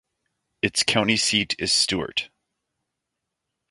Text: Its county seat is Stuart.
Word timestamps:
Its 0.63 0.81
county 0.81 1.15
seat 1.15 1.55
is 1.59 1.71
Stuart. 1.71 2.31